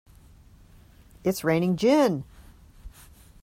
[1.23, 2.23] It's raining gin!